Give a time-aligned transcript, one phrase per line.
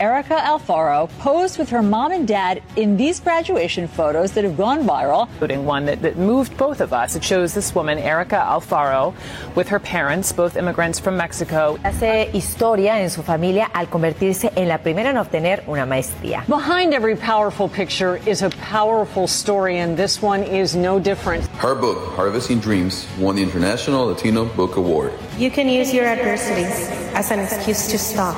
[0.00, 4.82] Erica Alfaro posed with her mom and dad in these graduation photos that have gone
[4.82, 5.28] viral.
[5.32, 7.16] Including one that, that moved both of us.
[7.16, 9.14] It shows this woman, Erica Alfaro,
[9.54, 11.78] with her parents, both immigrants from Mexico.
[11.84, 16.46] Hace historia en su familia al convertirse en la primera en obtener una maestría.
[16.46, 21.46] Behind every powerful picture is a powerful story, and this one is no different.
[21.58, 25.12] Her book, Harvesting Dreams, won the International Latino Book Award.
[25.36, 28.36] You can use your adversities as an excuse to stop,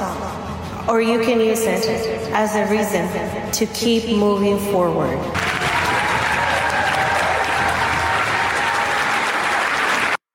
[0.89, 1.87] or you can use it
[2.33, 3.07] as a reason
[3.53, 5.19] to keep moving forward.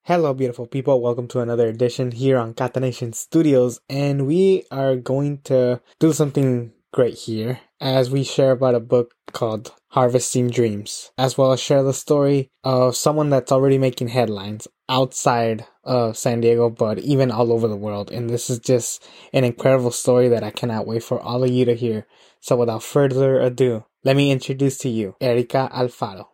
[0.03, 1.01] Hello, beautiful people.
[1.01, 3.81] Welcome to another edition here on Catanation Studios.
[3.89, 9.13] And we are going to do something great here as we share about a book
[9.33, 14.65] called Harvesting Dreams, as well as share the story of someone that's already making headlines
[14.89, 18.11] outside of San Diego, but even all over the world.
[18.11, 21.65] And this is just an incredible story that I cannot wait for all of you
[21.65, 22.05] to hear.
[22.39, 26.27] So without further ado, let me introduce to you Erica Alfaro.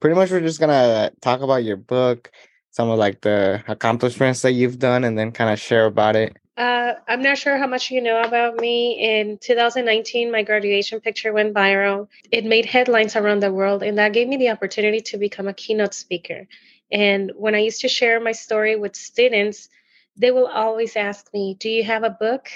[0.00, 2.30] Pretty much, we're just gonna talk about your book,
[2.70, 6.36] some of like the accomplishments that you've done, and then kind of share about it.
[6.56, 8.98] Uh, I'm not sure how much you know about me.
[9.00, 12.08] In 2019, my graduation picture went viral.
[12.30, 15.54] It made headlines around the world, and that gave me the opportunity to become a
[15.54, 16.46] keynote speaker.
[16.90, 19.68] And when I used to share my story with students,
[20.16, 22.48] they will always ask me, Do you have a book?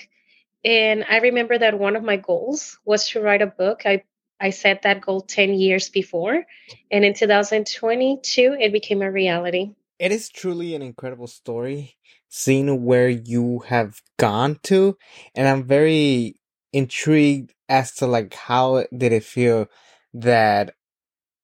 [0.64, 3.82] And I remember that one of my goals was to write a book.
[3.84, 4.04] I,
[4.40, 6.44] I set that goal 10 years before.
[6.90, 9.74] And in 2022, it became a reality.
[9.98, 11.96] It is truly an incredible story
[12.28, 14.96] seeing where you have gone to.
[15.34, 16.36] And I'm very
[16.72, 19.68] intrigued as to like how did it feel
[20.14, 20.74] that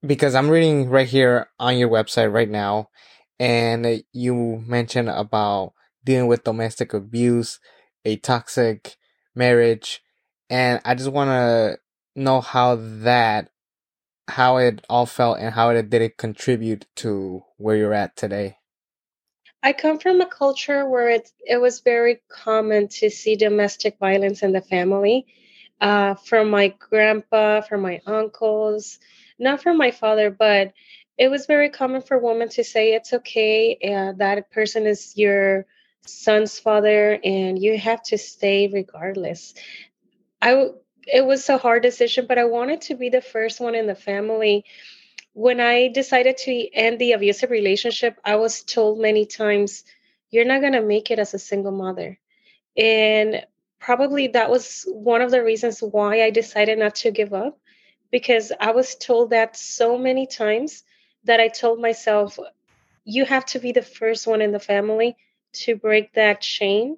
[0.07, 2.89] because I'm reading right here on your website right now,
[3.39, 5.73] and you mentioned about
[6.05, 7.59] dealing with domestic abuse,
[8.05, 8.97] a toxic
[9.35, 10.03] marriage,
[10.51, 11.79] and I just want to
[12.15, 13.51] know how that,
[14.29, 18.59] how it all felt, and how it did it contribute to where you're at today.
[19.63, 24.43] I come from a culture where it it was very common to see domestic violence
[24.43, 25.27] in the family,
[25.81, 28.99] uh, from my grandpa, from my uncles
[29.39, 30.73] not from my father, but
[31.17, 35.67] it was very common for women to say it's okay, uh, that person is your
[36.07, 39.55] son's father, and you have to stay regardless.
[40.43, 40.71] I
[41.07, 43.95] it was a hard decision, but I wanted to be the first one in the
[43.95, 44.65] family.
[45.35, 49.85] When I decided to end the abusive relationship, I was told many times,
[50.31, 52.19] "You're not gonna make it as a single mother,"
[52.77, 53.47] and
[53.79, 57.59] probably that was one of the reasons why I decided not to give up
[58.15, 60.85] because I was told that so many times
[61.25, 62.39] that I told myself,
[63.05, 65.17] you have to be the first one in the family
[65.55, 66.97] to break that chain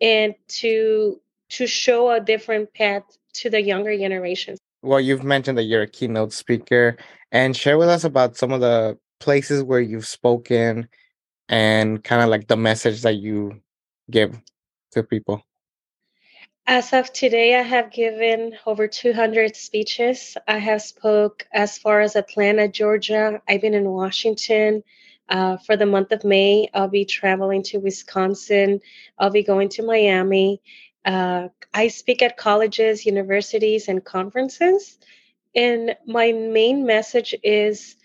[0.00, 1.20] and to
[1.50, 3.02] to show a different path
[3.34, 4.58] to the younger generations.
[4.80, 6.96] Well, you've mentioned that you're a keynote speaker
[7.30, 10.88] and share with us about some of the places where you've spoken
[11.46, 13.60] and kind of like the message that you
[14.10, 14.40] give
[14.92, 15.42] to people.
[16.66, 20.34] As of today, I have given over 200 speeches.
[20.48, 23.42] I have spoke as far as Atlanta, Georgia.
[23.46, 24.82] I've been in Washington.
[25.28, 28.80] Uh, for the month of May, I'll be traveling to Wisconsin.
[29.18, 30.62] I'll be going to Miami.
[31.04, 34.98] Uh, I speak at colleges, universities, and conferences.
[35.54, 37.96] And my main message is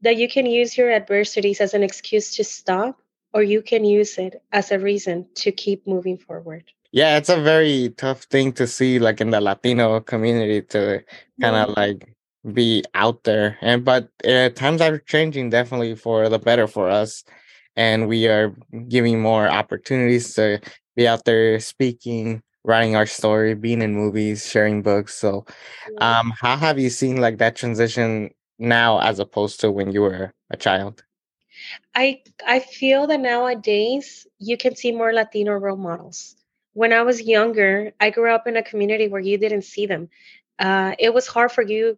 [0.00, 2.98] that you can use your adversities as an excuse to stop,
[3.34, 7.40] or you can use it as a reason to keep moving forward yeah it's a
[7.40, 11.02] very tough thing to see like in the latino community to
[11.40, 11.74] kind of yeah.
[11.76, 12.14] like
[12.52, 17.24] be out there and but uh, times are changing definitely for the better for us
[17.74, 18.54] and we are
[18.88, 20.60] giving more opportunities to
[20.94, 25.44] be out there speaking writing our story being in movies sharing books so
[25.98, 30.32] um how have you seen like that transition now as opposed to when you were
[30.50, 31.02] a child?
[31.94, 36.35] I i feel that nowadays you can see more latino role models
[36.76, 40.10] when I was younger, I grew up in a community where you didn't see them.
[40.58, 41.96] Uh, it was hard for you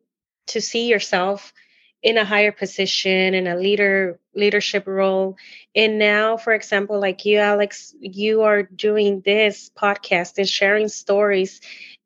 [0.48, 1.52] to see yourself
[2.00, 5.36] in a higher position in a leader leadership role.
[5.74, 11.60] And now for example like you alex you are doing this podcast and sharing stories.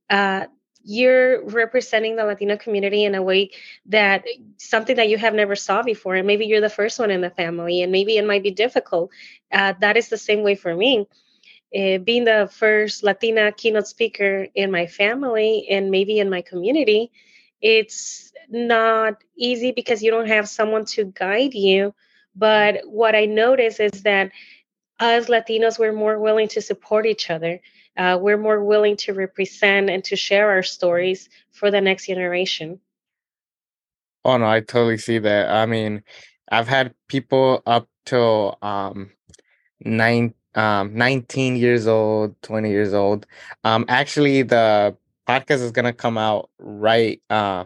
[0.08, 0.46] Uh,
[0.82, 3.50] you're representing the latino community in a way
[3.86, 4.24] that
[4.56, 6.14] something that you have never saw before.
[6.14, 9.10] And maybe you're the first one in the family and maybe it might be difficult.
[9.52, 11.06] Uh, that is the same way for me
[11.76, 17.10] uh, being the first Latina keynote speaker in my family and maybe in my community,
[17.60, 21.94] it's not easy because you don't have someone to guide you.
[22.34, 24.32] But what I notice is that
[25.00, 27.60] us Latinos we're more willing to support each other.
[27.96, 32.80] uh, we're more willing to represent and to share our stories for the next generation.
[34.24, 35.50] Oh no, I totally see that.
[35.50, 36.02] I mean,
[36.50, 39.10] I've had people up till um
[39.84, 43.26] nine um 19 years old, 20 years old.
[43.64, 44.96] Um actually the
[45.28, 47.64] podcast is gonna come out right uh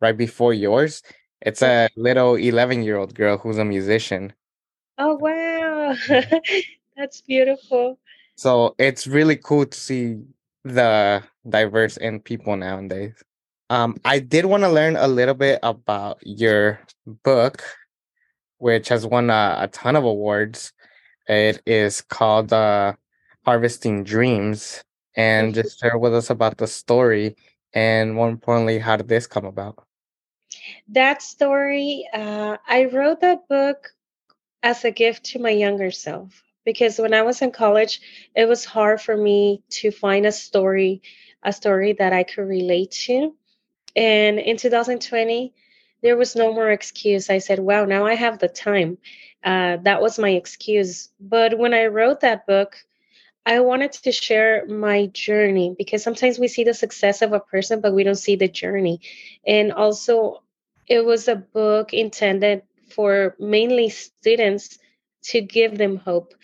[0.00, 1.02] right before yours.
[1.40, 4.32] It's a little 11 year old girl who's a musician.
[4.98, 5.94] Oh wow.
[6.96, 7.98] That's beautiful.
[8.36, 10.18] So it's really cool to see
[10.64, 13.14] the diverse in people nowadays.
[13.70, 17.62] Um, I did want to learn a little bit about your book,
[18.58, 20.72] which has won a, a ton of awards.
[21.26, 22.94] It is called uh,
[23.44, 24.82] Harvesting Dreams.
[25.16, 27.36] And just share with us about the story
[27.74, 29.84] and more importantly, how did this come about?
[30.88, 33.90] That story, uh, I wrote that book
[34.62, 38.00] as a gift to my younger self because when I was in college,
[38.34, 41.02] it was hard for me to find a story,
[41.42, 43.34] a story that I could relate to.
[43.96, 45.52] And in 2020,
[46.02, 47.28] there was no more excuse.
[47.28, 48.98] I said, wow, now I have the time.
[49.44, 51.10] Uh, that was my excuse.
[51.20, 52.76] But when I wrote that book,
[53.46, 57.80] I wanted to share my journey because sometimes we see the success of a person,
[57.82, 59.00] but we don't see the journey.
[59.46, 60.42] And also,
[60.88, 64.78] it was a book intended for mainly students
[65.24, 66.34] to give them hope.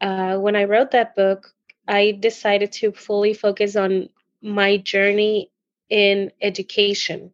[0.00, 1.52] Uh, when I wrote that book,
[1.86, 4.08] I decided to fully focus on
[4.42, 5.50] my journey
[5.88, 7.32] in education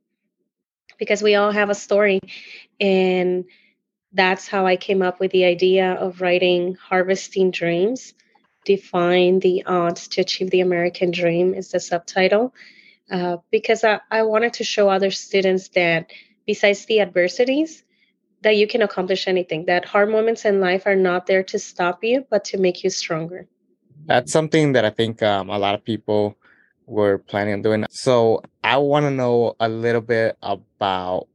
[0.98, 2.20] because we all have a story.
[2.80, 3.44] And
[4.16, 8.14] that's how I came up with the idea of writing Harvesting Dreams.
[8.64, 12.52] Defying the odds to achieve the American dream is the subtitle.
[13.10, 16.10] Uh, because I, I wanted to show other students that
[16.46, 17.84] besides the adversities,
[18.42, 22.02] that you can accomplish anything, that hard moments in life are not there to stop
[22.02, 23.46] you, but to make you stronger.
[24.06, 26.36] That's something that I think um, a lot of people
[26.86, 27.84] were planning on doing.
[27.90, 31.28] So I want to know a little bit about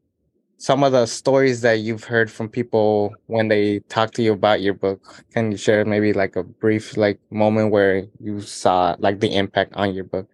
[0.62, 4.62] some of the stories that you've heard from people when they talk to you about
[4.62, 5.25] your book.
[5.34, 9.74] Can you share maybe like a brief like moment where you saw like the impact
[9.74, 10.30] on your book?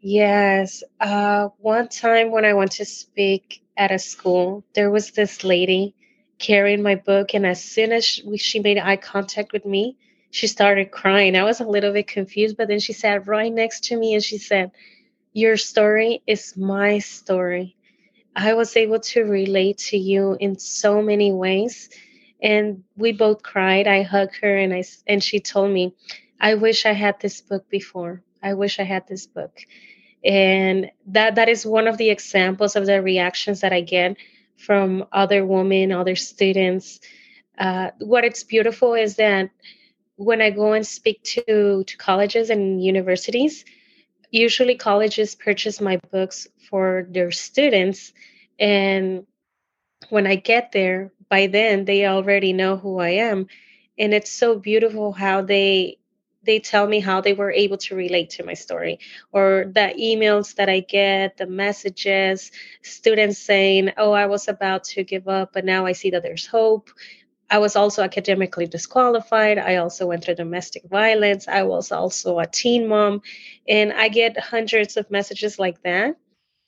[0.00, 0.82] Yes.
[0.98, 5.94] Uh, one time when I went to speak at a school, there was this lady
[6.38, 9.98] carrying my book, and as soon as she, she made eye contact with me,
[10.30, 11.36] she started crying.
[11.36, 14.24] I was a little bit confused, but then she sat right next to me and
[14.24, 14.70] she said,
[15.34, 17.76] Your story is my story.
[18.34, 21.90] I was able to relate to you in so many ways.
[22.42, 23.86] And we both cried.
[23.86, 25.94] I hugged her and I and she told me,
[26.40, 28.22] I wish I had this book before.
[28.42, 29.60] I wish I had this book
[30.24, 34.16] and that that is one of the examples of the reactions that i get
[34.56, 37.00] from other women other students
[37.58, 39.50] uh, what it's beautiful is that
[40.16, 43.64] when i go and speak to to colleges and universities
[44.32, 48.12] usually colleges purchase my books for their students
[48.58, 49.26] and
[50.08, 53.46] when i get there by then they already know who i am.
[53.98, 55.98] And it's so beautiful how they
[56.44, 58.98] they tell me how they were able to relate to my story
[59.32, 62.50] or the emails that i get the messages
[62.82, 66.46] students saying oh i was about to give up but now i see that there's
[66.46, 66.90] hope
[67.52, 72.46] i was also academically disqualified i also went through domestic violence i was also a
[72.46, 73.22] teen mom
[73.68, 76.16] and i get hundreds of messages like that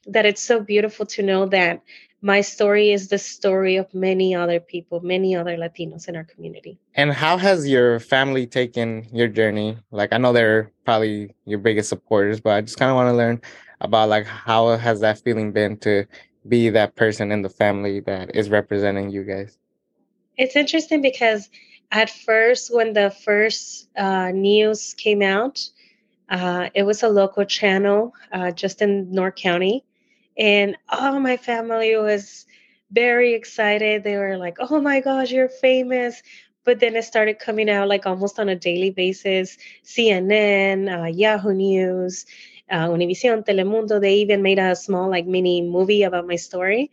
[0.06, 1.82] that it's so beautiful to know that
[2.24, 6.78] my story is the story of many other people, many other Latinos in our community.
[6.94, 9.76] And how has your family taken your journey?
[9.90, 13.12] Like I know they're probably your biggest supporters, but I just kind of want to
[13.12, 13.42] learn
[13.82, 16.06] about like how has that feeling been to
[16.48, 19.58] be that person in the family that is representing you guys?
[20.36, 21.48] It's interesting because
[21.90, 25.60] at first, when the first uh, news came out,
[26.28, 29.84] uh, it was a local channel uh, just in North County
[30.38, 32.46] and all my family was
[32.90, 34.04] very excited.
[34.04, 36.22] They were like, "Oh my gosh, you're famous!"
[36.64, 39.58] But then it started coming out like almost on a daily basis.
[39.84, 42.26] CNN, uh, Yahoo News,
[42.70, 44.00] uh, Univision, Telemundo.
[44.00, 46.90] They even made a small like mini movie about my story.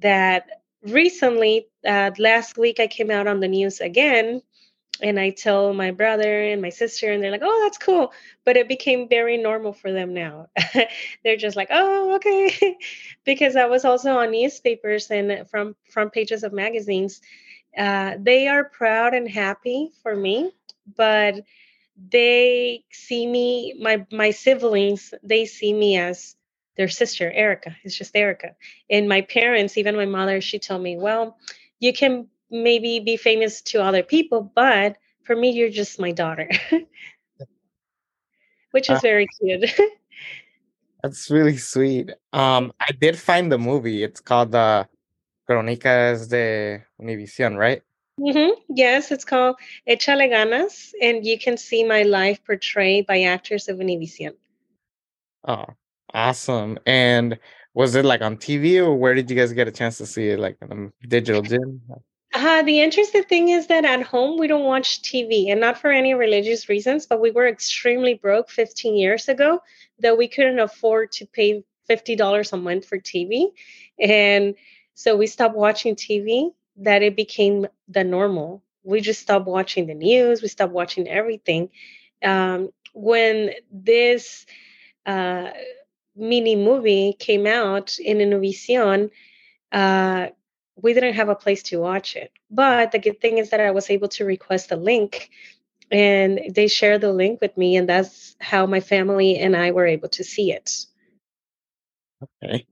[0.00, 0.46] That
[0.86, 4.42] recently, uh, last week, I came out on the news again
[5.02, 8.12] and I tell my brother and my sister, and they're like, "Oh, that's cool."
[8.44, 10.48] But it became very normal for them now.
[11.24, 12.78] they're just like, "Oh, okay,"
[13.24, 17.20] because I was also on newspapers and from front pages of magazines.
[17.76, 20.52] Uh, they are proud and happy for me,
[20.96, 21.42] but
[22.10, 26.36] they see me, my my siblings, they see me as
[26.76, 27.76] their sister, Erica.
[27.82, 28.54] It's just Erica,
[28.90, 31.38] and my parents, even my mother, she told me, "Well."
[31.78, 36.48] You can maybe be famous to other people, but for me, you're just my daughter.
[38.76, 39.70] which is Uh, very cute.
[41.02, 42.10] That's really sweet.
[42.32, 44.02] Um, I did find the movie.
[44.02, 44.88] It's called the
[45.48, 47.82] Crónicas de Univision, right?
[48.18, 49.56] hmm Yes, it's called
[49.88, 54.34] Échale Ganas, and you can see my life portrayed by actors of Univision.
[55.46, 55.66] Oh,
[56.14, 56.78] awesome.
[56.86, 57.38] And
[57.74, 60.28] was it like on TV or where did you guys get a chance to see
[60.28, 60.38] it?
[60.38, 61.82] Like in a digital gym?
[62.32, 65.90] Uh, the interesting thing is that at home we don't watch TV, and not for
[65.90, 69.60] any religious reasons, but we were extremely broke 15 years ago
[70.00, 73.46] that we couldn't afford to pay $50 a month for TV.
[73.98, 74.54] And
[74.94, 78.62] so we stopped watching TV, that it became the normal.
[78.82, 81.70] We just stopped watching the news, we stopped watching everything.
[82.22, 84.46] Um, when this
[85.06, 85.50] uh,
[86.16, 89.10] mini movie came out in Univision,
[89.72, 90.28] uh,
[90.76, 92.32] we didn't have a place to watch it.
[92.50, 95.30] But the good thing is that I was able to request a link
[95.90, 99.86] and they shared the link with me, and that's how my family and I were
[99.86, 100.84] able to see it.
[102.42, 102.66] Okay.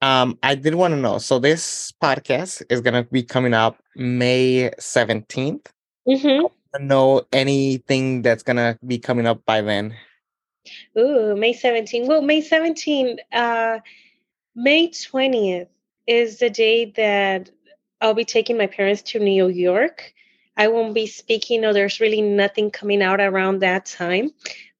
[0.00, 1.18] Um, I did want to know.
[1.18, 5.66] So this podcast is gonna be coming out May 17th.
[6.08, 6.86] Mm-hmm.
[6.86, 9.96] Know anything that's gonna be coming up by then.
[10.98, 12.06] Ooh, May 17.
[12.06, 13.78] Well, May 17, uh,
[14.54, 15.68] May 20th
[16.06, 17.50] is the day that
[18.00, 20.12] I'll be taking my parents to New York.
[20.56, 24.30] I won't be speaking, or there's really nothing coming out around that time,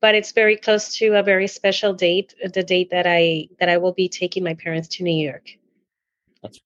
[0.00, 3.76] but it's very close to a very special date, the date that I that I
[3.76, 5.50] will be taking my parents to New York.
[6.42, 6.60] That's.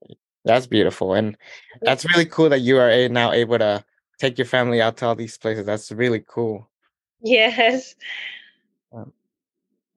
[0.45, 1.37] That's beautiful, and
[1.83, 3.85] that's really cool that you are now able to
[4.19, 5.67] take your family out to all these places.
[5.67, 6.69] That's really cool.
[7.23, 7.95] Yes.
[8.93, 9.13] Um,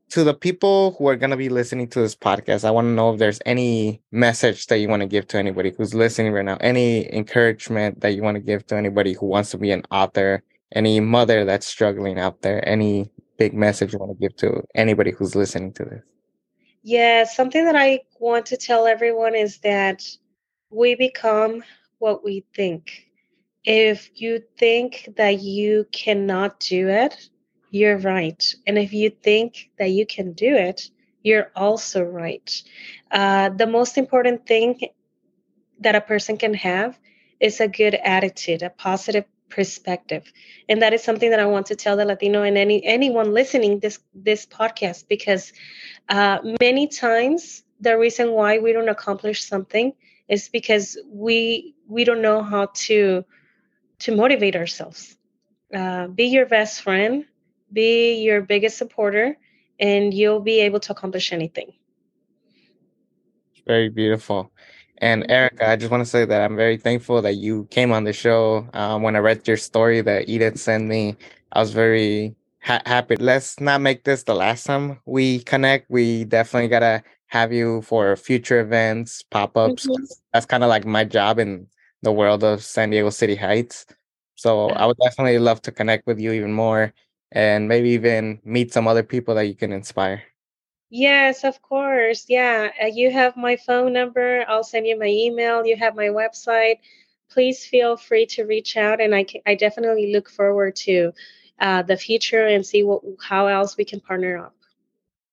[0.10, 3.14] to the people who are gonna be listening to this podcast, I want to know
[3.14, 6.58] if there's any message that you want to give to anybody who's listening right now.
[6.62, 10.44] Any encouragement that you want to give to anybody who wants to be an author.
[10.74, 12.68] Any mother that's struggling out there.
[12.68, 16.04] Any big message you want to give to anybody who's listening to this.
[16.84, 20.04] Yeah, something that I want to tell everyone is that
[20.70, 21.64] we become
[21.98, 23.08] what we think.
[23.64, 27.30] If you think that you cannot do it,
[27.70, 28.44] you're right.
[28.68, 30.90] And if you think that you can do it,
[31.24, 32.50] you're also right.
[33.12, 34.80] Uh, the most important thing
[35.80, 36.98] that a person can have
[37.40, 40.24] is a good attitude, a positive perspective.
[40.70, 43.80] And that is something that I want to tell the Latino and any anyone listening
[43.80, 45.54] this this podcast because
[46.10, 49.94] uh, many times the reason why we don't accomplish something
[50.28, 53.24] is because we we don't know how to
[54.00, 55.18] to motivate ourselves.
[55.74, 57.26] Uh, be your best friend,
[57.76, 59.38] be your biggest supporter,
[59.80, 61.74] and you'll be able to accomplish anything.
[63.68, 64.52] Very beautiful.
[65.00, 68.06] And Erica, I just want to say that I'm very thankful that you came on
[68.06, 68.68] the show.
[68.74, 71.18] Um, when I read your story that Edith sent me,
[71.52, 73.18] I was very ha- happy.
[73.18, 75.90] Let's not make this the last time we connect.
[75.90, 79.86] We definitely gotta have you for future events, pop ups.
[79.86, 80.08] Mhm.
[80.32, 81.68] That's kind of like my job in
[82.02, 83.86] the world of San Diego City Heights.
[84.36, 86.94] So I would definitely love to connect with you even more
[87.36, 90.24] and maybe even meet some other people that you can inspire.
[90.90, 92.26] Yes, of course.
[92.30, 94.46] Yeah, uh, you have my phone number.
[94.48, 95.66] I'll send you my email.
[95.66, 96.78] You have my website.
[97.30, 101.12] Please feel free to reach out, and I can, I definitely look forward to
[101.60, 104.56] uh, the future and see what how else we can partner up.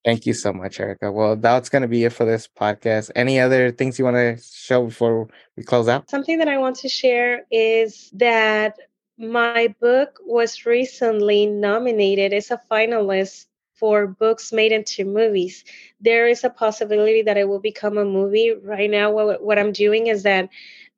[0.05, 1.13] Thank you so much, Erica.
[1.13, 3.13] Well, that's going to be it for this podcast.
[3.15, 6.11] Any other things you want to show before we close out?
[6.11, 8.79] Something that I want to share is that
[9.23, 15.65] my book was recently nominated as a finalist for books made into movies.
[16.01, 18.53] There is a possibility that it will become a movie.
[18.53, 20.49] Right now, what, I'm doing is that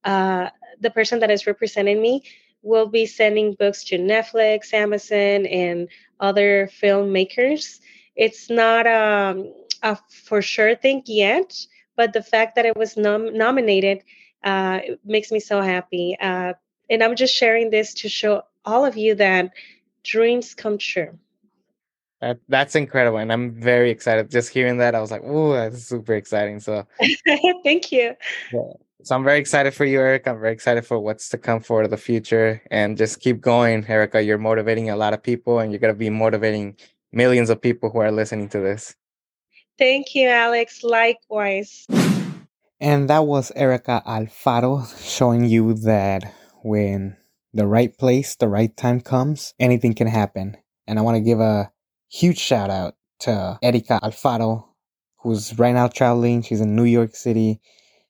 [0.04, 0.50] uh,
[0.80, 2.22] the person that is representing me
[2.62, 5.88] will be sending books to Netflix, Amazon, and
[6.20, 7.80] other filmmakers.
[8.16, 9.52] It's not um,
[9.82, 11.54] a for sure thing yet,
[11.96, 14.02] but the fact that it was nom- nominated
[14.44, 16.16] uh, makes me so happy.
[16.20, 16.54] Uh,
[16.90, 19.52] and I'm just sharing this to show all of you that
[20.02, 21.18] dreams come true.
[22.20, 23.18] That, that's incredible.
[23.18, 24.30] And I'm very excited.
[24.30, 26.60] Just hearing that, I was like, oh, that's super exciting.
[26.60, 26.86] So,
[27.64, 28.14] Thank you.
[29.02, 30.30] so I'm very excited for you, Erica.
[30.30, 32.62] I'm very excited for what's to come for the future.
[32.70, 34.22] And just keep going, Erica.
[34.22, 36.76] You're motivating a lot of people and you're going to be motivating
[37.12, 38.94] millions of people who are listening to this.
[39.78, 40.82] Thank you, Alex.
[40.82, 41.86] Likewise.
[42.80, 46.32] And that was Erica Alfaro showing you that
[46.64, 47.14] when
[47.52, 50.56] the right place, the right time comes, anything can happen.
[50.86, 51.70] And I want to give a
[52.08, 54.64] huge shout out to Erica Alfaro,
[55.18, 56.40] who's right now traveling.
[56.40, 57.60] She's in New York City.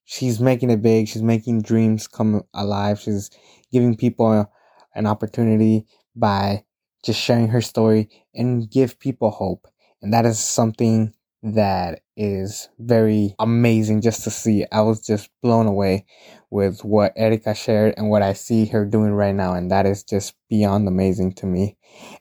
[0.04, 1.08] She's making it big.
[1.08, 3.00] She's making dreams come alive.
[3.00, 3.28] She's
[3.72, 4.48] giving people
[4.94, 6.64] an opportunity by
[7.04, 9.66] just sharing her story and give people hope.
[10.00, 11.12] And that is something
[11.44, 14.64] that is very amazing just to see.
[14.72, 16.06] I was just blown away
[16.50, 19.52] with what Erica shared and what I see her doing right now.
[19.52, 21.76] And that is just beyond amazing to me.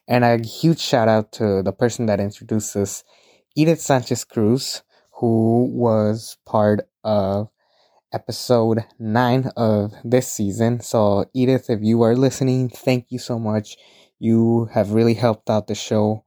[0.06, 3.02] And a huge shout out to the person that introduced us,
[3.56, 7.48] Edith Sanchez Cruz, who was part of
[8.12, 10.80] episode nine of this season.
[10.80, 13.78] So, Edith, if you are listening, thank you so much.
[14.18, 16.23] You have really helped out the show